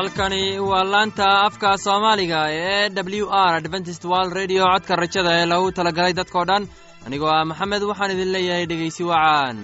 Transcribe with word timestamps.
halkani 0.00 0.42
waa 0.70 0.84
laanta 0.92 1.26
afka 1.46 1.70
soomaaliga 1.84 2.40
ee 2.50 2.88
w 3.22 3.26
r 3.48 3.52
adventist 3.60 4.04
world 4.10 4.32
redio 4.40 4.64
codka 4.72 4.96
rajada 5.02 5.30
ee 5.40 5.46
lagu 5.52 5.68
talagalay 5.78 6.12
dadkoo 6.20 6.44
dhan 6.50 6.62
anigoo 7.06 7.30
ah 7.36 7.44
maxamed 7.50 7.82
waxaan 7.90 8.14
idin 8.14 8.30
leeyahay 8.34 8.66
dhegeysi 8.70 9.02
wacaan 9.10 9.56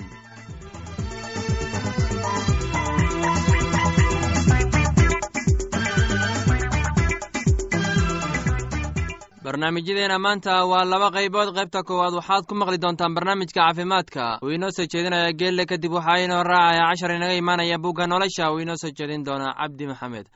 barnaamijyadeena 9.57 10.19
maanta 10.19 10.65
waa 10.69 10.85
laba 10.85 11.09
qaybood. 11.11 11.49
Qaybta 11.57 11.81
koowaad 11.83 12.15
waxaad 12.21 12.45
ku 12.47 12.55
maqli 12.55 12.79
doontaan 12.79 13.15
barnaamijka 13.17 13.61
caafimaadka. 13.61 14.39
Uu 14.45 14.51
inoo 14.53 14.71
soo 14.71 14.85
jeedinaya 14.93 15.33
geelle 15.33 15.65
kadib 15.67 15.93
waxaa 15.97 16.19
inoo 16.25 16.43
raacaya 16.45 16.85
cashar 16.91 17.11
inaga 17.17 17.33
imaanaya 17.35 17.79
bugga 17.79 18.07
nolosha. 18.07 18.53
Uu 18.53 18.59
inoo 18.61 18.77
soo 18.77 18.91
jeedin 18.93 19.25
doona 19.25 19.55
cabdi 19.57 19.87
maxamed 19.87 20.27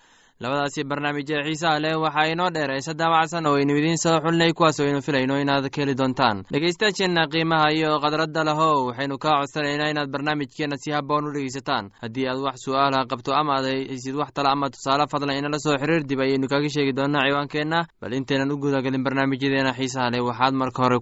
labadaasi 0.42 0.84
barnaamijyada 0.90 1.44
xiisaha 1.46 1.80
leh 1.84 1.94
waxaa 2.00 2.32
inoo 2.32 2.50
dheer 2.54 2.70
heese 2.72 2.94
daawacsan 3.00 3.46
oo 3.46 3.56
aynu 3.60 3.76
idiin 3.76 3.98
soo 3.98 4.20
xulnay 4.24 4.52
kuwaas 4.56 4.80
aynu 4.80 5.00
filayno 5.06 5.36
inaad 5.40 5.68
ka 5.68 5.80
heli 5.82 5.94
doontaan. 6.00 6.44
Dhegeystayaasheenna 6.52 7.26
qiimaha 7.32 7.68
iyo 7.76 8.00
khadradda 8.00 8.44
lahow 8.48 8.86
waxaynu 8.88 9.18
kaa 9.18 9.36
codsanaynaa 9.40 9.90
inaad 9.92 10.08
barnaamijkeenna 10.14 10.76
si 10.80 10.90
haboon 10.96 11.28
u 11.28 11.32
dhegeysataan 11.34 11.90
haddii 12.02 12.26
aad 12.28 12.40
wax 12.46 12.56
su'aalaha 12.64 13.04
qabto 13.10 13.34
ama 13.36 13.52
aad 13.58 13.66
haysid 13.90 14.14
wax 14.16 14.32
tale 14.32 14.48
ama 14.48 14.70
tusaale 14.70 15.04
fadlan 15.12 15.36
inala 15.38 15.58
soo 15.58 15.76
xiriir 15.76 16.04
dib 16.08 16.20
ayaynu 16.20 16.48
kaga 16.48 16.68
sheegi 16.74 16.92
doonaa 16.96 17.28
ciwaankeenna. 17.28 17.84
Bal 18.00 18.12
intaynan 18.12 18.52
u 18.52 18.56
gudagelin 18.56 19.04
barnaamijyadeena 19.04 19.72
xiisaha 19.76 20.10
leh 20.10 20.24
waxaad 20.24 20.54
marka 20.54 20.82
hore 20.82 20.98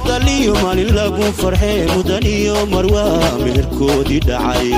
ku 0.00 0.06
mahadaliyo 0.08 0.52
maalin 0.62 0.90
lagu 0.96 1.24
farxee 1.40 1.84
mudan 1.94 2.24
iyo 2.24 2.56
marwaa 2.72 3.36
meherkoodii 3.44 4.20
dhacay. 4.28 4.70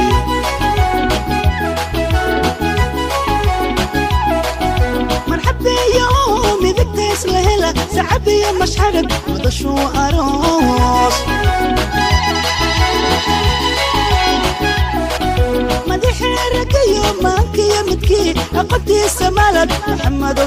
Madaxeeragayo 15.88 17.04
maankiyo 17.24 17.78
midkii 17.88 18.30
aqoontiisa 18.60 19.26
malad 19.38 19.70
maxamedo 19.88 20.44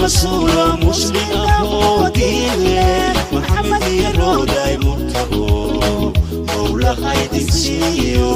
kahee 0.00 0.02
awlaad 0.02 0.02
masuula 0.02 0.66
musli 0.84 1.22
ahoo 1.44 2.08
diinle 2.16 2.88
maxamed 3.32 3.84
iyo 3.94 4.08
rooday 4.18 4.74
murtago. 4.84 5.46
Mowlahaydinsiiyo 6.48 8.30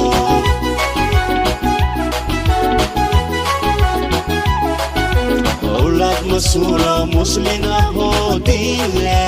awlaad 5.76 6.20
masuula 6.30 6.92
muslin 7.14 7.64
ahoo 7.80 8.38
diinle 8.46 9.18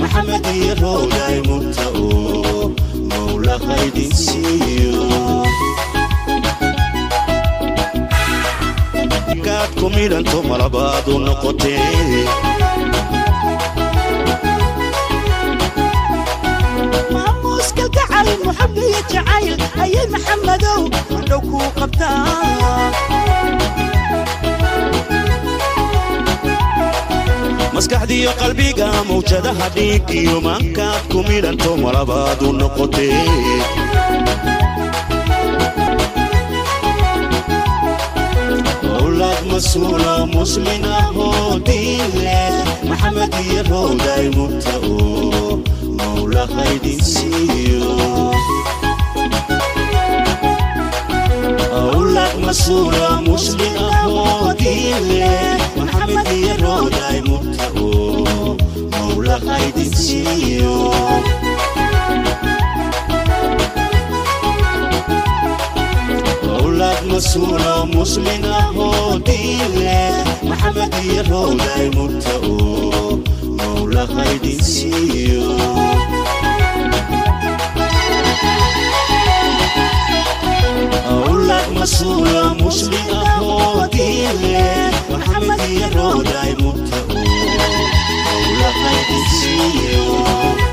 maxamed 0.00 0.46
iyo 0.56 0.72
rooday 0.82 1.36
murtago. 1.48 2.10
Mowlahaydinsiiyo 3.10 4.98
gaad 9.46 9.70
ku 9.78 9.86
midhanto 9.96 10.38
malabaadu 10.50 11.14
noqotee 11.26 12.24
jacayl 19.12 19.54
ayay 19.82 20.06
kuu 21.48 21.68
qabtaa 21.78 22.24
maskaxdiyo 27.74 28.30
qalbiga 28.40 28.86
mawjadaha 29.08 29.66
dhiigiyo 29.76 30.36
maankaad 30.46 31.02
ku 31.12 31.18
midhanto 31.28 31.70
malabaadu 31.84 32.46
noqotee 32.60 33.20
awlaad 39.56 39.64
masuula 39.64 40.26
muslin 40.26 40.84
ahoo 40.84 41.58
diinle 41.66 42.40
maxamed 42.88 43.32
iyo 43.44 43.62
rooday 43.70 44.24
murtago 44.36 44.98
mowlahaydinsiiyo 45.98 47.90
awlaad 51.80 52.36
masuula 52.46 53.10
muslin 53.28 53.76
ahoo 54.00 54.52
diinle 54.60 55.32
maxamed 55.78 56.28
iyo 56.38 56.54
rooday 56.64 57.18
murtago 57.28 57.90
mowlahaydinsiiyo 58.98 60.74
awlaad 61.08 61.45
masuula 67.10 67.86
muslin 67.94 68.44
ahoo 68.44 69.18
diinle 69.26 69.98
maxamed 70.48 70.92
iyo 71.04 71.22
rooday 71.30 71.86
murtago 71.96 72.56
mowlahaydinsiiyo 73.58 75.46
awlaad 81.14 81.68
masuula 81.78 82.44
muslin 82.62 83.10
ahoo 83.30 83.86
diinle 83.96 84.66
maxamed 85.12 85.60
iyo 85.72 85.86
rooday 85.96 86.52
murtago 86.62 87.20
mowlahaydinsiiyo 88.24 90.04
awlaad 90.24 90.65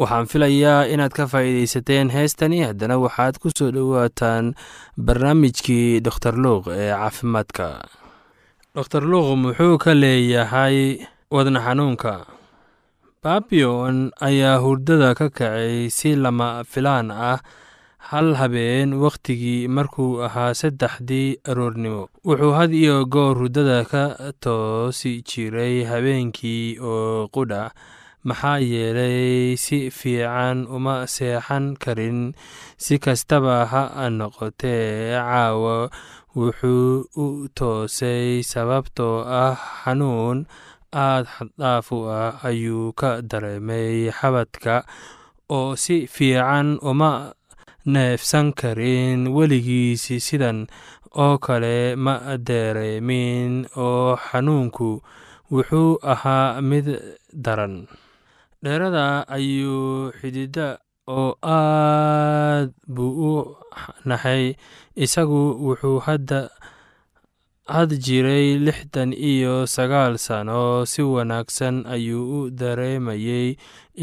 waxaan 0.00 0.26
filayaa 0.30 0.86
inaad 0.94 1.12
ka 1.18 1.24
faa'iidaysateen 1.32 2.10
heestani. 2.16 2.58
Haddana 2.68 2.96
waxaad 3.04 3.38
ku 3.42 3.50
soo 3.58 3.70
dhowaataan 3.76 4.54
barnaamijkii 5.06 6.00
doktor 6.06 6.34
luuq 6.44 6.64
ee 6.80 6.90
caafimaadka. 6.94 7.66
Doktor 8.76 9.02
luuq 9.12 9.28
muxuu 9.44 9.74
ka 9.84 9.92
leeyahay 10.02 10.78
wadna 11.34 11.60
xanuunka. 11.66 12.14
Baabiyon 13.22 13.96
ayaa 14.28 14.58
hurdada 14.64 15.14
ka 15.18 15.26
kacay 15.30 15.90
si 15.90 16.14
lama 16.16 16.48
filaan 16.72 17.10
ah 17.10 17.38
hal 17.98 18.34
habeen 18.38 18.94
wakhtigii 19.02 19.68
markuu 19.68 20.22
ahaa 20.26 20.54
saddexdii 20.54 21.36
aroornimo. 21.50 22.08
Wuxuu 22.24 22.52
had 22.54 22.72
iyo 22.72 23.04
goor 23.06 23.34
hurdada 23.38 23.84
ka 23.84 24.32
toosi 24.40 25.22
jiray 25.28 25.84
habeenkii 25.90 26.78
oo 26.80 27.28
qudha 27.34 27.70
maxaa 28.24 28.58
yeelay 28.62 29.56
si 29.56 29.90
fiican 29.90 30.66
uma 30.70 31.06
seexan 31.06 31.74
karin. 31.82 32.32
Si 32.78 32.98
kastaba 33.02 33.66
ha 33.66 33.82
noqotee 34.10 35.12
caawa 35.18 35.90
wuxuu 36.36 37.04
u 37.16 37.26
toosay 37.58 38.42
sababtoo 38.46 39.24
ah 39.26 39.56
xanuun 39.84 40.46
aad 40.94 41.26
xaddhaaf 41.34 41.88
u 41.92 41.98
ah 42.08 42.38
ayuu 42.48 42.92
ka 43.00 43.10
dareemay 43.30 44.08
xabadka 44.18 44.86
oo 45.56 45.76
si 45.76 46.06
fiican 46.06 46.78
uma 46.90 47.32
neefsan 47.94 48.46
karin 48.60 49.20
weligiisi 49.36 50.16
sidan 50.26 50.58
oo 51.24 51.34
kale 51.44 51.96
ma 52.04 52.14
dareemin 52.48 53.52
oo 53.86 54.16
xanuunku 54.26 54.90
wuxuu 55.52 55.90
ahaa 56.12 56.60
mid 56.70 56.86
daran. 57.44 57.74
Dheerada 58.62 59.04
ayuu 59.36 60.12
xidida 60.18 60.66
oo 61.16 61.30
aad 61.56 62.68
buu 62.94 63.12
u 63.30 63.32
naxay 64.08 64.44
isagu 65.04 65.42
wuxuu 65.66 65.98
hadda 66.06 66.40
had 67.68 67.90
jiray 68.06 68.56
lixdan 68.66 69.12
iyo 69.12 69.66
sagaal 69.68 70.16
sano 70.26 70.86
si 70.88 71.02
wanaagsan 71.04 71.84
ayuu 71.94 72.24
u 72.38 72.40
dareemayey 72.60 73.56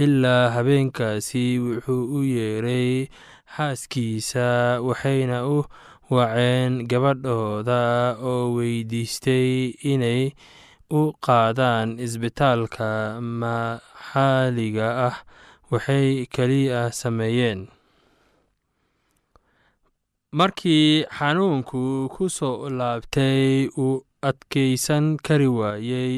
ilaa 0.04 0.50
habeenkaasi 0.56 1.46
wuxuu 1.66 2.04
u 2.18 2.20
yeeray 2.36 3.10
xaaskiisa 3.56 4.48
waxayna 4.88 5.38
u 5.56 5.58
waceen 6.16 6.86
gabadhooda 6.92 7.82
oo 8.32 8.54
weydiistay 8.56 9.74
inay 9.92 10.24
u 11.00 11.02
qaadaan 11.26 11.98
isbitaalka 12.06 13.18
maxalliga 13.42 14.88
ah 15.10 15.16
waxay 15.72 16.26
keliya 16.36 16.82
sameeyeen 17.02 17.60
markii 20.38 21.06
xanuunku 21.18 21.82
ku 22.14 22.24
soo 22.38 22.68
laabtay 22.80 23.46
uu 23.84 24.04
adkaysan 24.30 25.06
kari 25.26 25.48
waayey 25.60 26.14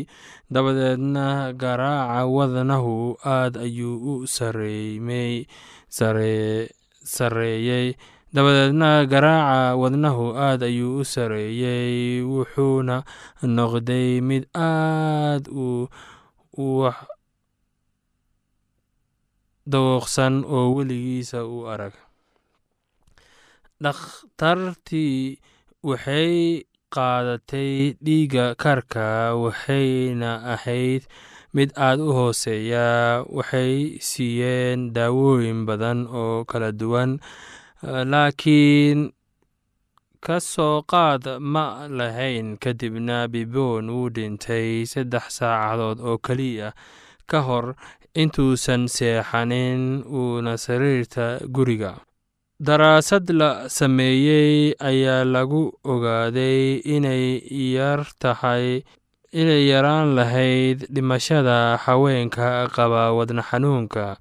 dabadeedna 0.54 1.26
garaaca 1.62 2.20
wadnahu 2.36 2.96
aad 3.36 3.54
ayuu 3.66 3.96
u 4.12 4.14
sarreeyey 7.18 7.88
dabadeedna 8.36 8.90
garaaca 9.12 9.76
wadnahu 9.82 10.26
aad 10.48 10.62
ayuu 10.70 10.98
u 11.02 11.04
sarreeyey 11.14 12.22
wuxuuna 12.32 12.96
noqday 13.58 14.10
mid 14.30 14.44
aad 14.56 15.44
u 15.52 15.68
dawooqsan 19.72 20.34
oo 20.56 20.68
weligiisa 20.76 21.40
u 21.46 21.68
arag 21.74 21.94
dhakhtartii 23.84 25.40
waxay 25.84 26.64
qaadatay 26.96 27.94
dhiigga 28.06 28.56
karka 28.64 29.36
waxayna 29.44 30.32
ahayd 30.54 31.04
mid 31.56 31.70
aad 31.78 32.00
u 32.00 32.10
hooseeya. 32.18 33.24
Waxay 33.38 33.98
siiyeen 34.10 34.94
daawooyin 34.96 35.66
badan 35.68 36.08
oo 36.08 36.46
kala 36.50 36.72
duwan 36.72 37.20
laakiin 37.84 39.12
ka 40.26 40.40
soo 40.40 40.82
qaad 40.92 41.24
ma 41.54 41.88
lahayn. 41.88 42.58
Kadibna 42.62 43.28
bibon 43.32 43.90
wuu 43.94 44.10
dhintay 44.16 44.86
saddex 44.92 45.38
saacadood 45.38 46.00
oo 46.02 46.18
keliya. 46.26 46.74
Ka 47.30 47.40
hor 47.48 47.76
intuusan 48.16 48.88
seexanin 48.96 50.02
uuna 50.08 50.58
sariirta 50.58 51.26
guriga 51.56 51.92
daraasad 52.60 53.30
la 53.30 53.70
sameeyey 53.70 54.74
ayaa 54.82 55.24
lagu 55.26 55.74
ogaaday 55.86 56.82
inay 56.82 57.42
yar 57.78 58.02
tahay 58.20 58.82
inay 59.32 59.70
yaraan 59.70 60.16
lahayd 60.18 60.90
dhimashada 60.90 61.78
haweenka 61.78 62.68
qaba 62.74 63.14
wadna 63.14 63.44
xanuunka. 63.46 64.18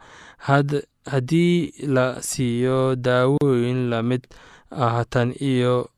Haddii 1.06 1.72
la 1.86 2.20
siiyo 2.20 2.96
daawooyin 2.96 3.88
la 3.90 4.02
mid 4.02 4.26
ah 4.70 5.00
tan 5.08 5.32
iyo 5.40 5.88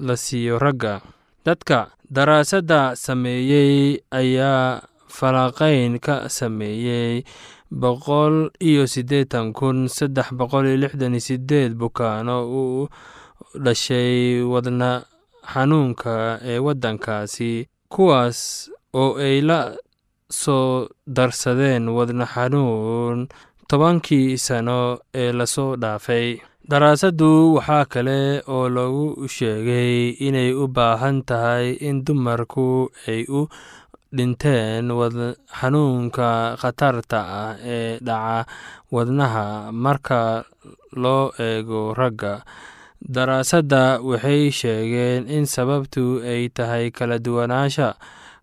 la 0.00 0.16
siiyo 0.16 0.58
ragga. 0.58 1.00
Dadka 1.44 1.92
daraasadda 2.10 2.96
sameeyey 2.96 4.00
ayaa 4.10 4.82
falanqayn 5.08 6.00
ka 6.02 6.26
sameeyey 6.28 7.22
boqol 7.70 8.50
iyo 8.62 8.86
siddeetan 8.86 9.52
kun 9.52 9.88
saddex 9.90 10.30
boqol 10.38 10.66
iyo 10.66 10.76
lixdan 10.86 11.14
sideed 11.20 11.74
bukaano 11.74 12.36
uu 12.60 12.88
dhashay 13.64 14.42
wadna 14.52 15.04
xanuunka 15.52 16.38
ee 16.50 16.58
waddankaasi 16.66 17.66
kuwaas 17.92 18.70
oo 18.94 19.18
ay 19.18 19.40
la 19.48 19.60
soo 20.30 20.88
darsadeen 21.06 21.88
wadna 21.96 22.26
xanuun 22.26 23.28
tobankii 23.68 24.38
sano 24.38 24.98
ee 25.14 25.32
la 25.32 25.46
soo 25.46 25.76
dhaafay. 25.76 26.38
Daraasaddu 26.70 27.54
waxaa 27.54 27.84
kale 27.92 28.42
oo 28.50 28.66
lagu 28.68 29.22
sheegay 29.30 30.10
inay 30.26 30.50
u 30.52 30.66
baahan 30.66 31.22
tahay 31.22 31.78
in 31.88 32.02
dumarku 32.04 32.90
ay 33.06 33.22
u 33.30 33.46
dhinteen 34.12 34.88
xanuunka 35.58 36.56
khatarta 36.60 37.20
ah 37.40 37.52
ee 37.62 37.98
dhaca 37.98 38.46
wadnaha. 38.92 39.72
Marka 39.72 40.44
loo 40.92 41.32
eego 41.38 41.94
ragga 41.94 42.42
daraasadda 43.14 44.00
waxay 44.02 44.50
sheegeen 44.50 45.28
in 45.28 45.44
sababtu 45.46 46.22
ay 46.24 46.48
tahay 46.56 46.90
kala 46.90 47.18
duwanaansha 47.18 47.94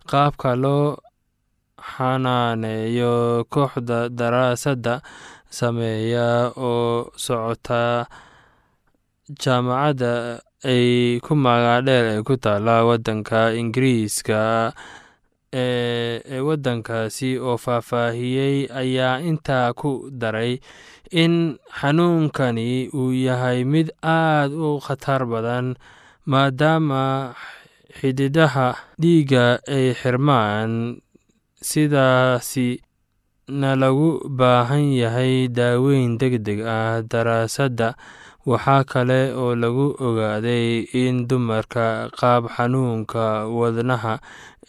qaabka 0.10 0.56
loo 0.64 0.98
xanaaneeyo 1.92 3.44
kooxda 3.54 4.10
daraasadda 4.10 5.02
sameeya 5.50 6.52
oo 6.56 7.12
socota 7.26 8.08
jaamacadda 9.42 10.40
ay 10.64 11.20
ku 11.26 11.34
magaadheer 11.36 12.06
ee 12.14 12.22
ku 12.28 12.34
taala 12.40 12.84
waddanka 12.88 13.52
ingiriiska 13.62 14.72
ee 15.54 16.40
waddankaasi 16.48 17.38
oo 17.38 17.58
faahfaahiyey 17.58 18.68
ayaa 18.82 19.22
intaa 19.30 19.74
ku 19.78 20.10
daray 20.12 20.58
in 21.24 21.58
xanuunkani 21.80 22.90
uu 22.94 23.14
yahay 23.14 23.64
mid 23.64 23.88
aad 24.02 24.52
u 24.52 24.80
khatar 24.86 25.22
badan 25.30 25.76
maadaama 26.26 27.04
xididaha 28.00 28.68
dhiigga 29.02 29.62
ay 29.70 29.94
xirmaan. 29.94 30.98
Sidaasi 31.64 32.84
na 33.48 33.76
lagu 33.80 34.20
baahan 34.28 34.92
yahay 34.92 35.48
daaweyn 35.48 36.18
deg 36.20 36.44
deg 36.44 36.60
ah 36.68 37.00
daraasadda 37.12 37.96
waxaa 38.44 38.84
kale 38.84 39.32
oo 39.32 39.56
lagu 39.56 39.96
ogaaday 39.96 40.84
in 40.92 41.24
dumarka 41.28 42.12
qaab 42.20 42.52
xanuunka 42.56 43.48
wadnaha 43.48 44.20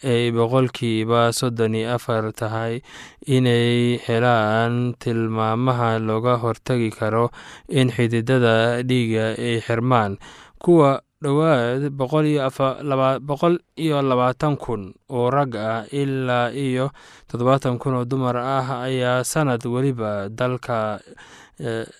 ay 0.03 0.31
boqolkiiba 0.35 1.31
soddon 1.31 1.75
iyo 1.75 1.95
afar 1.95 2.33
tahay 2.33 2.81
inay 3.27 3.97
helaan 4.07 4.93
tilmaamaha 4.99 5.99
looga 5.99 6.35
hortagi 6.43 6.91
karo 6.91 7.29
in 7.69 7.89
xididada 7.93 8.83
dhiiga 8.83 9.35
ay 9.39 9.61
xirmaan. 9.61 10.17
Kuwa 10.59 11.01
dhowaad 11.21 11.89
boqol 11.95 13.57
iyo 13.77 14.01
labaatan 14.01 14.57
kun 14.57 14.93
oo 15.09 15.29
rag 15.29 15.55
ah 15.55 15.85
ilaa 15.91 16.51
iyo 16.51 16.91
toddobaatan 17.29 17.77
kun 17.79 17.93
oo 18.01 18.05
dumar 18.05 18.37
ah 18.37 18.83
ayaa 18.85 19.23
sanad 19.23 19.61
weliba 19.65 20.29
dalka 20.29 20.99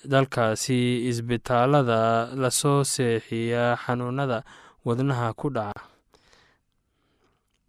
dalkaasi 0.04 1.08
isbitaalada 1.08 2.28
la 2.36 2.50
soo 2.50 2.84
seexiya 2.84 3.76
xanuunada 3.82 4.44
wadnaha 4.84 5.32
ku 5.34 5.48
dhaca 5.50 5.80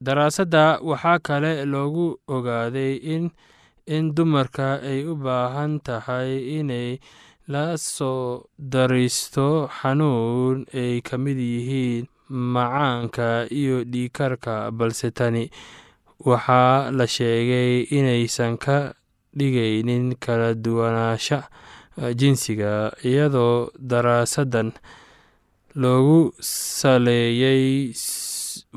daraasadda 0.02 0.80
waxaa 0.90 1.20
kale 1.20 1.66
loogu 1.66 2.20
ogaaday 2.36 2.94
in 3.96 4.06
dumarka 4.16 4.68
ay 4.90 5.00
u 5.12 5.16
baahan 5.16 5.80
tahay 5.80 6.60
inay 6.60 7.00
la 7.54 7.78
soo 7.78 8.44
dariisto 8.60 9.48
xanuun 9.80 10.66
ay 10.82 11.02
ka 11.08 11.16
mid 11.18 11.40
yihiin 11.40 12.06
macaanka 12.30 13.48
iyo 13.60 13.78
dhiikarka 13.92 14.72
balse 14.78 15.10
tani 15.18 15.44
waxaa 16.30 16.92
la 16.98 17.06
sheegay 17.16 17.88
inaysan 17.98 18.58
ka 18.58 18.78
dhigaynin 19.38 20.16
kala 20.24 20.54
duwanaansha 20.54 21.40
jinsiga 22.20 22.92
iyadoo 23.10 23.72
daraasaddan 23.92 24.70
loogu 25.82 26.20
saleeyey 26.42 27.94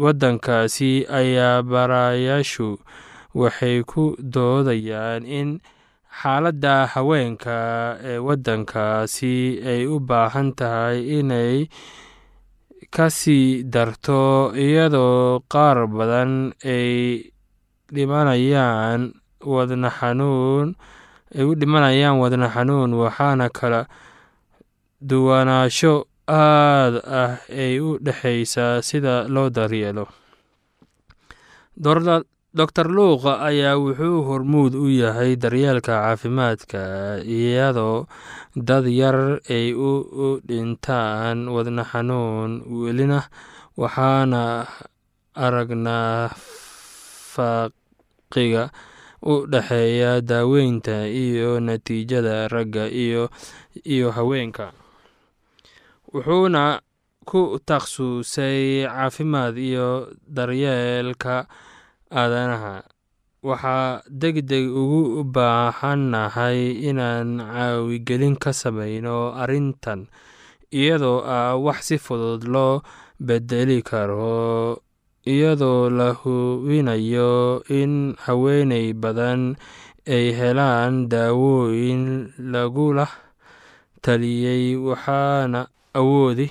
waddankaasi 0.02 0.90
ayaa 1.20 1.62
barayaashu 1.62 2.68
waxay 3.40 3.82
ku 3.90 4.16
doodayaan 4.34 5.22
in 5.38 5.48
xaaladda 6.20 6.74
haweenka 6.92 7.56
ee 8.10 8.18
waddankaasi 8.26 9.34
ay 9.72 9.82
u 9.86 9.96
baahan 10.08 10.48
tahay 10.58 10.98
inay 11.20 11.68
ka 12.94 13.06
sii 13.18 13.62
darto 13.74 14.50
iyadoo 14.56 15.40
qaar 15.52 15.78
badan 15.86 16.32
ay 16.64 16.90
dhimanayaan 17.94 19.14
wadna 19.54 19.90
xanuun 19.98 20.68
ay 21.36 21.44
u 21.44 21.52
dhimanayaan 21.60 22.16
wadna 22.22 22.48
xanuun 22.54 22.90
waxaana 23.02 23.46
kala 23.58 23.80
duwanaansho 25.08 25.94
aad 26.30 26.94
ah 27.22 27.32
ay 27.62 27.74
u 27.82 27.98
dhexaysaa 28.06 28.82
sida 28.88 29.14
loo 29.34 29.48
daryeelo. 29.50 30.04
Doctor 32.60 32.86
luuqa 32.90 33.32
ayaa 33.46 33.78
wuxuu 33.78 34.26
hormuud 34.26 34.74
u 34.74 34.90
yahay 34.90 35.38
daryeelka 35.38 35.94
caafimaadka 36.02 36.80
iyadoo 37.22 38.10
dad 38.68 38.84
yar 38.90 39.38
ay 39.46 39.70
u 39.70 39.90
dhintaan 40.48 41.46
wadna 41.54 41.84
xanuun 41.86 42.52
welina 42.82 43.20
waxaana 43.78 44.66
aragnaa 45.38 46.34
faaqiga 47.34 48.64
u 49.22 49.46
dhexeeya 49.46 50.18
daaweynta 50.20 51.06
iyo 51.06 51.62
natiijada 51.62 52.48
ragga 52.50 52.90
iyo 52.90 54.08
haweenka 54.10 54.74
wuxuuna 56.14 56.80
ku 57.28 57.58
takhasusay 57.68 58.84
caafimaad 58.86 59.54
iyo 59.58 59.88
daryeelka 60.26 61.46
aadanaha. 62.10 62.82
Waxaa 63.40 64.02
deg 64.20 64.44
deg 64.50 64.68
ugu 64.68 65.24
baahannahay 65.34 66.76
inaan 66.88 67.40
caawigelin 67.40 68.36
ka 68.36 68.52
sameyno 68.52 69.32
arrintan 69.32 70.12
iyadoo 70.68 71.24
ah 71.24 71.56
wax 71.56 71.78
si 71.88 71.96
fudud 72.04 72.44
loo 72.44 72.84
bedeli 73.26 73.80
karo 73.80 74.76
iyadoo 75.24 75.88
la 75.88 76.12
hubinayo 76.20 77.64
in 77.72 78.12
haweeney 78.24 78.92
badan 78.92 79.56
ay 80.04 80.36
helaan 80.36 81.08
daawooyin 81.08 82.36
lagula 82.52 83.08
taliyey 84.04 84.76
waxaana 84.76 85.64
awoodi. 85.98 86.46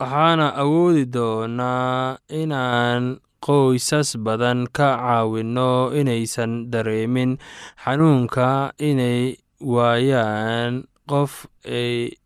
Waxaana 0.00 0.46
awoodi 0.62 1.04
doonaa 1.14 2.18
inaan 2.40 3.18
qoysas 3.44 4.16
badan 4.24 4.66
ka 4.76 4.88
caawinno 4.98 5.92
inaysan 6.00 6.52
dareemin 6.72 7.38
xanuunka 7.82 8.72
inay 8.78 9.36
waayaan. 9.60 10.84
Qof 11.10 11.32
ay 11.68 12.16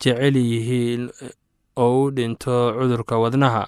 jecel 0.00 0.36
yihiin 0.36 1.02
oo 1.76 2.08
u 2.08 2.10
dhinto 2.16 2.72
cudurka 2.78 3.14
wadnaha 3.22 3.64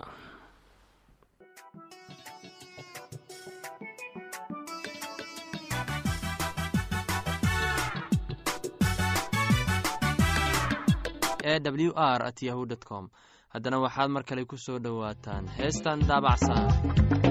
e 11.42 11.58
w 11.60 11.92
r 11.96 12.22
at 12.26 12.42
yahu 12.42 12.66
com. 12.88 13.08
Haddana 13.54 13.78
waxaad 13.80 14.10
mar 14.10 14.22
kale 14.24 14.44
ku 14.44 14.56
soo 14.56 14.78
dhowaataan 14.78 15.48
heestan 15.58 15.98
daabacsan 16.08 17.29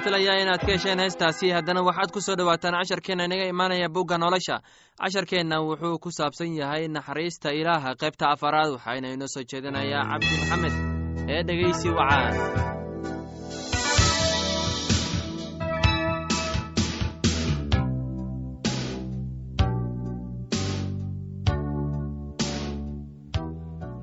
waxaan 0.00 0.14
filayaa 0.14 0.42
inaad 0.42 0.60
ka 0.60 0.72
hesheen 0.72 0.98
heestaasi. 0.98 1.50
Haddana 1.52 1.82
waxaad 1.84 2.10
ku 2.12 2.20
soo 2.20 2.36
dhowaataan 2.36 2.74
casharkeenna 2.74 3.24
inaga 3.24 3.44
imaanaya 3.52 3.88
bugga 3.88 4.18
nolosha. 4.18 4.60
Casharkeenna 5.00 5.60
wuxuu 5.60 5.98
ku 6.00 6.10
saabsan 6.10 6.56
yahay 6.56 6.88
naxariista 6.88 7.50
ilaaha 7.52 7.94
qaybta 8.00 8.30
afaraad 8.32 8.70
waxaana 8.76 9.12
inoo 9.14 9.28
soo 9.28 9.42
jeedinayaa 9.50 10.04
cabdi 10.10 10.26
maxamed 10.40 10.74
ee 11.28 11.42
dhegaysi 11.48 11.88
wacaan 11.98 12.79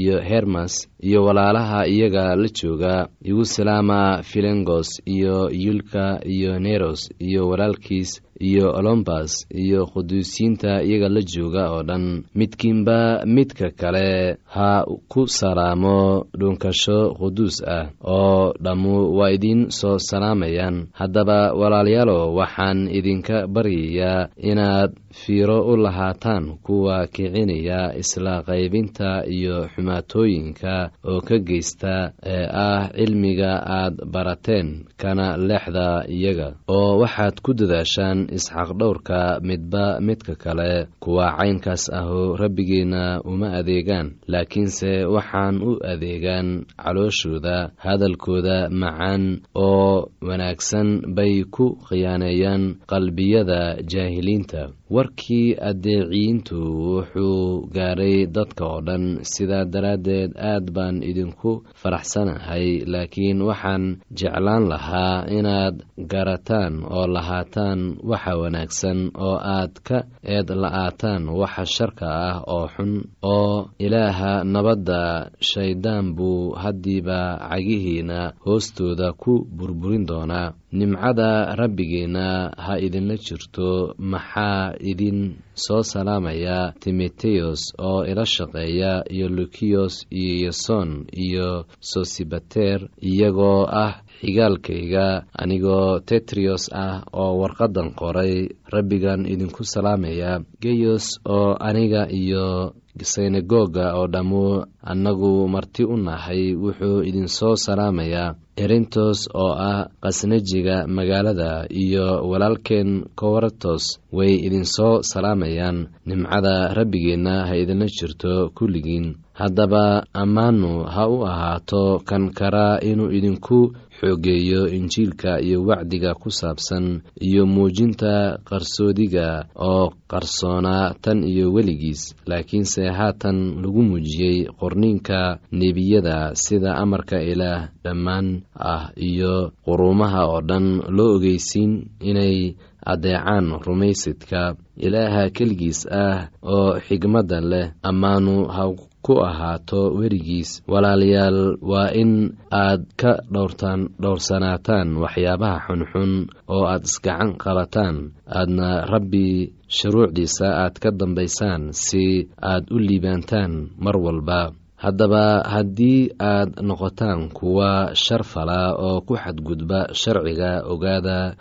iyo 0.00 0.16
hermas 0.30 0.74
iyo 1.08 1.24
walaalaha 1.24 1.80
iyaga 1.94 2.36
la 2.36 2.48
jooga 2.58 3.08
igu 3.30 3.44
salaama 3.44 4.22
filengos 4.22 4.88
iyo 5.16 5.36
yulka 5.64 6.20
iyo 6.34 6.58
neros 6.58 7.00
iyo 7.18 7.48
walaalkiis 7.48 8.10
iyo 8.40 8.70
olombas 8.78 9.46
iyo 9.50 9.86
quduusiyiinta 9.86 10.82
iyaga 10.82 11.08
la 11.08 11.20
jooga 11.32 11.64
oo 11.72 11.82
dhan. 11.82 12.24
Midkiinba 12.34 13.22
midka 13.26 13.70
kale 13.70 14.36
ha 14.54 14.84
ku 15.08 15.26
salaamo 15.28 16.26
dhunkasho 16.38 17.14
quduus 17.18 17.62
ah 17.66 17.90
oo 18.04 18.52
dhammu 18.64 19.16
waa 19.18 19.30
idiin 19.30 19.70
soo 19.70 19.98
salaamayaan. 19.98 20.86
Haddaba 20.92 21.52
walaalayaalo 21.54 22.34
waxaan 22.34 22.88
idinka 22.98 23.46
baryayaa 23.46 24.28
inaad 24.50 24.92
fiiro 25.12 25.58
u 25.72 25.76
lahaataan 25.76 26.58
kuwa 26.62 27.06
kicinaya 27.06 27.96
isla 27.98 28.42
qaybinta 28.46 29.24
iyo 29.26 29.66
xumaatooyinka 29.74 30.90
oo 31.04 31.20
ka 31.20 31.38
geysta 31.38 32.12
ee 32.22 32.46
ah 32.52 32.88
cilmiga 32.94 33.52
aad 33.66 33.94
barateen 34.12 34.84
kana 34.96 35.36
leexda 35.36 36.04
iyaga. 36.08 36.54
Oo 36.68 36.98
waxaad 37.02 37.40
ku 37.42 37.54
dadaashaan 37.54 38.27
isxaqdhowrka 38.36 39.40
midba 39.48 40.00
midka 40.00 40.34
kale 40.34 40.86
kuwa 41.00 41.26
caynkaas 41.38 41.84
ahu 42.00 42.36
rabbigeenna 42.42 43.20
uma 43.30 43.48
adeegaan 43.60 44.08
laakiinse 44.32 45.04
waxaan 45.14 45.56
u 45.68 45.72
adeegaan 45.92 46.48
calooshooda 46.82 47.56
hadalkooda 47.84 48.68
macaan 48.70 49.22
oo 49.54 50.08
wanaagsan 50.28 50.88
bay 51.16 51.44
ku 51.54 51.66
khiyaaneeyaan 51.88 52.62
qalbiyada 52.90 53.60
jaahiliinta. 53.92 54.62
Warkii 54.96 55.52
addeeciyiintu 55.70 56.56
wuxuu 56.92 57.68
gaadhay 57.76 58.26
dadka 58.36 58.64
oo 58.66 58.80
dhan 58.86 59.04
sidaa 59.32 59.64
daraaddeed 59.72 60.30
aad 60.50 60.66
baan 60.76 60.96
idinku 61.10 61.52
faraxsanahay 61.80 62.66
laakiin 62.92 63.42
waxaan 63.48 63.84
jeclaan 64.18 64.64
lahaa 64.72 65.26
inaad 65.38 65.76
garataan 66.12 66.74
oo 66.96 67.06
lahaataan 67.16 67.80
waxa 68.18 68.34
wanaagsan 68.42 68.98
oo 69.14 69.36
aad 69.38 69.74
ka 69.86 69.98
eed 70.34 70.48
la'aataan 70.62 71.22
waxa 71.40 71.64
sharka 71.76 72.06
ah 72.30 72.36
oo 72.54 72.66
xun 72.74 72.92
oo 73.22 73.70
ilaaha 73.78 74.32
nabadda 74.44 75.30
shayddaan 75.50 76.14
buu 76.16 76.54
haddiiba 76.62 77.20
cagihiina 77.50 78.32
hoostooda 78.44 79.12
ku 79.22 79.46
burburin 79.56 80.06
doonaa. 80.10 80.52
Nimcada 80.78 81.56
rabbigeenna 81.56 82.52
ha 82.64 82.74
idinla 82.86 83.16
jirto 83.16 83.94
maxaa 83.98 84.76
idin 84.90 85.20
soo 85.64 85.82
salaamaya 85.82 86.72
timoteyos 86.82 87.60
oo 87.88 88.04
ila 88.10 88.24
shaqeeya 88.34 88.92
iyo 89.14 89.28
lukiyos 89.36 89.94
iyo 90.10 90.34
yason 90.46 91.06
iyo 91.26 91.64
sosibater 91.80 92.80
iyagoo 93.10 93.64
ah 93.84 93.94
xigaalkayga 94.20 95.06
anigoo 95.42 96.00
tetriyos 96.08 96.64
ah 96.72 97.02
oo 97.12 97.32
warqaddan 97.40 97.94
qoray 97.98 98.48
rabbigan 98.74 99.26
idinku 99.32 99.62
salaamaya. 99.64 100.40
Geyos 100.62 101.06
oo 101.28 101.56
aniga 101.68 102.02
iyo 102.10 102.74
synagoga 102.98 103.94
oo 103.94 104.06
dhammu 104.10 104.66
annagu 104.82 105.46
marti 105.48 105.84
u 105.86 105.96
nahay 105.96 106.54
wuxuu 106.62 107.06
idin 107.08 107.28
soo 107.30 107.54
salaamayaa 107.54 108.34
erintos 108.58 109.30
oo 109.34 109.52
ah 109.54 109.86
khasnajiga 110.02 110.76
magaalada 110.96 111.50
iyo 111.70 112.06
walaalkeen 112.30 112.90
kowartos 113.14 113.84
way 114.12 114.34
idin 114.46 114.64
soo 114.66 115.02
salaamayaan. 115.10 115.78
Nimcada 116.06 116.74
rabbigeenna 116.74 117.46
ha 117.48 117.54
idinla 117.62 117.86
jirto 117.86 118.50
kulligiin. 118.56 119.06
Haddaba 119.38 120.02
ammaanu 120.22 120.82
ha 120.94 121.06
u 121.06 121.22
ahaato 121.30 122.02
kan 122.08 122.34
karaa 122.38 122.82
inuu 122.82 123.14
idinku 123.18 123.58
xoogeeyo 124.00 124.68
injiilka 124.76 125.40
iyo 125.40 125.58
wacdiga 125.68 126.14
ku 126.14 126.30
saabsan 126.30 127.02
iyo 127.20 127.46
muujinta 127.46 128.38
qarsoodiga 128.48 129.46
oo 129.54 129.92
qarsoonaa 130.10 130.94
tan 131.02 131.24
iyo 131.24 131.52
weligiis. 131.54 132.14
Laakiinse 132.26 132.82
haatan 132.98 133.38
lagu 133.62 133.82
muujiyey 133.82 134.46
qorniinka 134.60 135.38
nebiyada 135.52 136.34
sida 136.34 136.74
amarka 136.82 137.18
ilaah 137.22 137.68
dhammaan 137.84 138.42
ah 138.54 138.90
iyo 138.96 139.52
quruumaha 139.64 140.22
oo 140.30 140.40
dhan 140.48 140.66
loo 140.96 141.16
ogeysiin 141.16 141.72
inay 142.00 142.54
addeecaan 142.92 143.46
rumaysidka 143.66 144.56
ilaaha 144.86 145.30
keligiis 145.36 145.80
ah 145.90 146.30
oo 146.42 146.78
xigmadda 146.86 147.38
leh 147.50 147.66
ammaanu 147.82 148.34
ha 148.54 148.62
ku 149.04 149.14
ahaato 149.28 149.94
werigiis. 149.98 150.50
Walaalayaal 150.72 151.62
waa 151.70 151.90
in 152.02 152.36
aad 152.50 152.82
ka 153.00 153.12
dhowrtaan 153.32 153.80
dhowrsanaataan 154.02 154.88
waxyaabaha 155.02 155.58
xunxun 155.66 156.12
oo 156.54 156.64
aad 156.72 156.82
isgacan 156.88 157.30
qabataan. 157.42 157.96
Aadna 158.38 158.68
rabbi 158.92 159.52
shuruucdiisa 159.76 160.46
aad 160.64 160.74
ka 160.82 160.90
dambaysaan 161.00 161.62
si 161.72 162.26
aad 162.50 162.64
u 162.74 162.76
liibaantaan 162.78 163.52
mar 163.84 163.96
walba. 164.04 164.40
Haddaba 164.78 165.42
haddii 165.54 166.14
aad 166.32 166.50
noqotaan 166.68 167.20
kuwa 167.34 167.90
shar 168.04 168.22
fala 168.32 168.60
oo 168.86 169.00
ku 169.06 169.14
xadgudba 169.22 169.80
sharciga 170.00 170.62
ogaada 170.72 171.34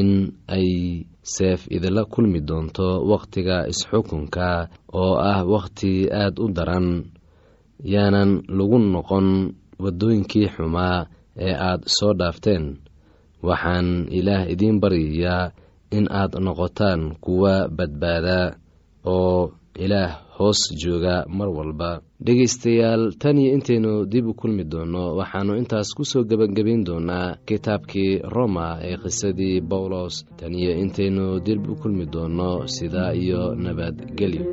in 0.00 0.10
ay 0.56 0.68
seef 1.32 1.60
idinla 1.74 2.04
kulmi 2.12 2.40
doonto 2.48 2.86
wakhtiga 3.10 3.56
isxukunka 3.72 4.48
oo 5.00 5.14
ah 5.32 5.40
wakhti 5.52 5.92
aad 6.22 6.34
u 6.44 6.46
daran 6.56 6.88
yaanan 7.92 8.30
lagu 8.56 8.78
noqon 8.94 9.28
waddooyinkii 9.82 10.48
xumaa 10.54 10.98
ee 11.46 11.54
aad 11.68 11.80
soo 11.96 12.12
dhaafteen. 12.20 12.64
Waxaan 13.48 13.88
ilaah 14.18 14.42
idiin 14.52 14.76
baryayaa 14.82 15.52
in 15.96 16.06
aad 16.20 16.32
noqotaan 16.46 17.00
kuwa 17.24 17.54
badbaada 17.76 18.38
oo 19.14 19.52
ilaah 19.84 20.10
hoos 20.38 20.60
jooga 20.82 21.16
mar 21.36 21.48
walba 21.56 21.90
dhegaystayaal 22.24 23.02
tan 23.20 23.36
iyo 23.38 23.50
intaynu 23.56 23.92
dib 24.12 24.24
u 24.32 24.34
kulmi 24.40 24.64
doonno 24.72 25.02
waxaannu 25.18 25.52
intaas 25.60 25.88
ku 25.96 26.02
soo 26.10 26.24
gebangebayn 26.30 26.82
doonaa 26.88 27.36
kitaabkii 27.48 28.12
roma 28.34 28.66
ee 28.88 28.96
qisadii 29.02 29.56
bawlos 29.70 30.14
tan 30.38 30.52
iyo 30.60 30.72
intaynu 30.84 31.24
dib 31.46 31.60
u 31.72 31.74
kulmi 31.82 32.04
doonno 32.14 32.50
sidaa 32.74 33.12
iyo 33.22 33.42
nabadgelyo 33.64 34.44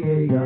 qalbigayga 0.00 0.44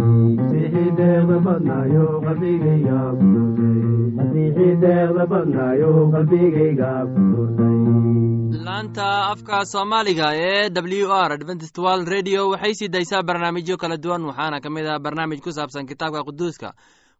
ku 8.52 8.58
laanta 8.66 9.06
afka 9.32 9.56
soomaaliga 9.72 10.28
ee 10.36 10.70
w 10.70 11.06
r 11.26 11.32
adventist 11.36 11.78
world 11.78 12.08
radio 12.08 12.40
waxay 12.52 12.74
sii 12.74 12.88
daysaa 12.88 13.22
barnaamijyo 13.28 13.76
kala 13.76 13.96
duwan 13.96 14.24
waxaana 14.28 14.60
ka 14.64 14.70
mid 14.70 14.86
ah 14.86 14.98
barnaamij 15.04 15.40
ku 15.44 15.50
saabsan 15.52 15.86
kitaabka 15.86 16.24
quduuska 16.28 16.68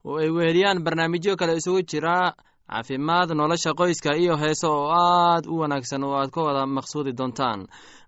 oo 0.04 0.16
ay 0.22 0.30
weheliyaan 0.36 0.82
barnaamijyo 0.86 1.36
kale 1.36 1.52
isugu 1.60 1.82
jira 1.90 2.32
caafimaad 2.70 3.30
nolosha 3.40 3.72
qoyska 3.80 4.16
iyo 4.16 4.36
heeso 4.36 4.68
oo 4.72 4.88
aad 4.90 5.44
u 5.46 5.54
wanaagsan 5.60 6.04
oo 6.04 6.14
aad 6.20 6.30
ka 6.34 6.40
wada 6.46 6.66
maqsuudi 6.66 7.12
doontaan 7.18 7.60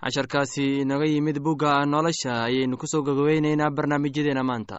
casharkaasi 0.02 0.80
inaga 0.82 1.04
yimid 1.12 1.38
bugga 1.46 1.84
nolosha 1.86 2.32
ayaynu 2.48 2.76
ku 2.80 2.86
soo 2.86 3.02
gogoweyneynaa 3.02 3.70
barnaamijyadeena 3.76 4.42
maanta 4.50 4.76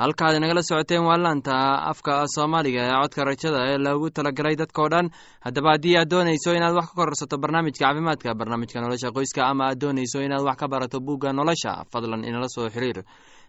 halkaad 0.00 0.36
inagala 0.36 0.62
socoteen 0.62 1.04
waa 1.08 1.16
laanta 1.24 1.52
afka 1.90 2.24
soomaaliga 2.34 2.80
ee 2.88 2.94
codka 3.02 3.24
rajada 3.28 3.58
ee 3.70 3.78
loogu 3.84 4.10
talagalay 4.16 4.56
dadkao 4.56 4.88
dhan. 4.92 5.06
Haddaba 5.44 5.70
haddii 5.74 5.96
aad 6.00 6.08
doonayso 6.12 6.50
inaad 6.58 6.74
wax 6.78 6.86
ka 6.90 6.94
kororsato 6.98 7.36
barnaamijka 7.42 7.84
caafimaadka 7.84 8.34
barnaamijka 8.40 8.80
nolosha 8.84 9.10
qoyska 9.16 9.42
ama 9.50 9.64
aad 9.68 9.78
doonayso 9.82 10.18
inaad 10.26 10.42
wax 10.48 10.56
ka 10.60 10.66
barato 10.68 11.00
bugga 11.00 11.32
nolosha 11.32 11.72
fadlan 11.92 12.24
inala 12.24 12.48
soo 12.54 12.68
xiriir 12.74 12.98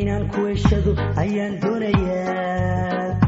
inaan 0.00 0.24
inaan 0.24 0.24
kuweshado 0.32 0.92
ayaan 1.22 1.54
doonayaa. 1.62 3.20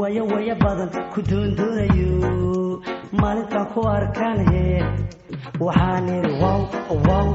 Waya 0.00 0.22
waya 0.32 0.54
badan 0.64 0.90
ku 1.12 1.20
doondoonayo 1.30 2.82
maalintaan 3.20 3.66
ku 3.72 3.80
arkaan 3.96 4.38
waxaan 5.60 6.08
idhi 6.16 6.32
wow 6.42 6.60
wow 7.06 7.28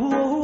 wow 0.00 0.40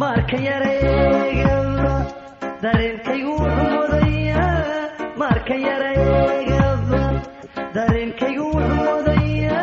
marka 0.02 0.38
yareegaba 0.48 1.92
dareenkaygu 2.64 3.32
wuxuu 3.42 3.70
mudaya 3.76 4.44
marka 5.22 5.56
yareegaba 5.68 7.02
dareenkaygu 7.78 8.46
wuxuu 8.56 8.84
mudaya 8.90 9.60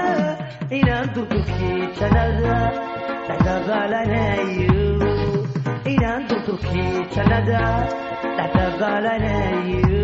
inaan 0.79 1.07
durdurkii 1.14 1.81
jannada 2.00 2.57
dhexdabaalanayo 3.29 4.83
inaan 5.94 6.22
durdurkii 6.31 6.92
jannada 7.16 7.62
dhexdabaalanayo 8.38 10.04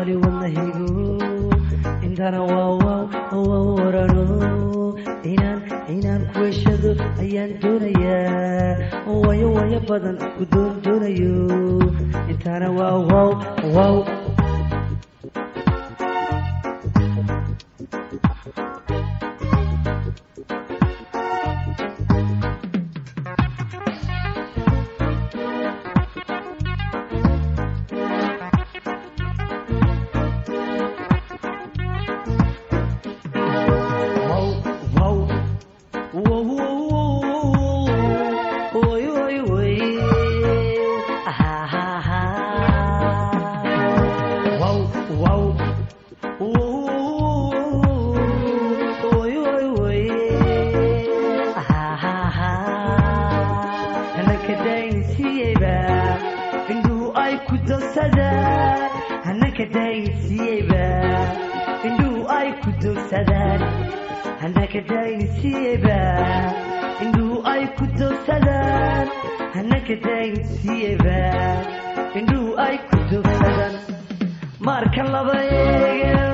walwali 0.00 0.16
wadnahigo 0.16 1.18
intana 2.02 2.40
waa 2.42 2.68
warano 3.76 4.24
inaan 5.24 5.60
inaan 5.92 6.22
kuweshado 6.32 6.90
ayaan 7.20 7.52
doonayaa 7.60 9.04
wayo 9.26 9.52
wayo 9.52 9.80
badan 9.88 10.16
ku 10.38 10.44
doon 10.52 10.72
doonayo 10.80 11.36
intana 12.32 12.70
waa 12.72 12.96
waaw 13.10 13.30
waaw 13.76 13.96
yeebaan 70.82 71.58
indhuhu 72.18 72.50
ay 72.66 72.76
ku 72.88 72.96
dogsadaan 73.10 73.74
maarka 74.66 75.02
laba 75.14 75.36
eega 75.58 76.24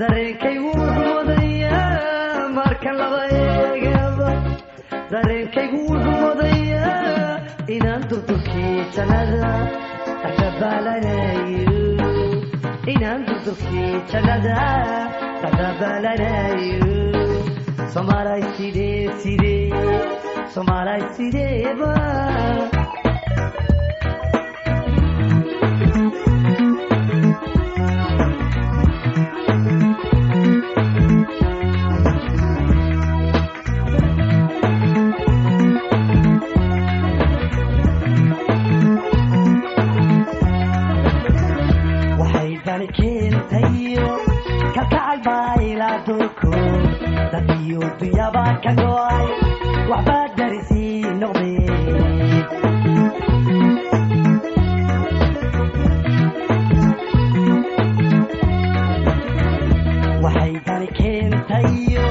dareenkay 0.00 0.56
wuxuu 0.66 1.10
wadayaa 1.16 2.48
maarka 2.58 2.90
laba 3.00 3.20
eegaba 3.40 4.28
dareenkaygu 5.12 5.78
wuxuu 5.90 6.18
wadayaa 6.26 6.94
inaan 7.76 8.02
durdurkii 8.10 8.74
jannada 8.96 9.50
dhexdabaalanayo 10.22 11.80
inaan 12.94 13.20
durdurkii 13.28 13.92
jannada 14.12 14.58
dhexdabaalanayo 15.42 16.94
somaalay 17.94 18.42
sidee 18.56 19.02
sidee 19.22 19.64
somaalay 20.54 21.02
sideeba 21.16 21.92
iyo 47.58 47.80
dunyaba 48.00 48.44
ka 48.64 48.70
go'ay 48.80 49.26
waxbaad 49.90 50.30
darisii 50.38 51.02
noqdee 51.20 51.64
waxay 60.24 60.52
dani 60.66 60.88
keentayo 60.98 62.08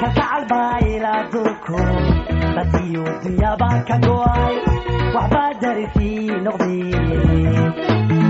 kafacad 0.00 0.42
baayla 0.52 1.14
dulko 1.32 1.80
dad 2.56 2.72
iyo 2.86 3.04
dunyaba 3.24 3.70
ka 3.88 3.96
go'ay 4.06 4.54
waxbaad 5.14 5.54
darisii 5.62 6.40
noqdee 6.44 8.29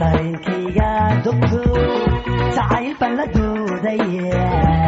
dareenkayga 0.00 0.90
dogtor 1.24 1.78
jacayl 2.56 2.92
baan 3.00 3.12
la 3.18 3.26
doodaya 3.36 4.87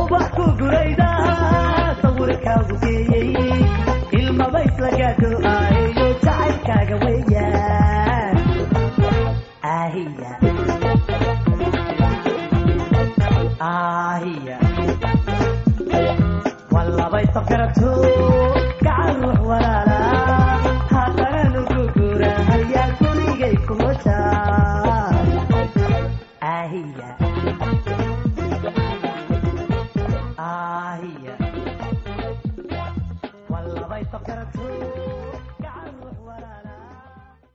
ubax 0.00 0.24
ku 0.36 0.44
gurayda 0.58 1.08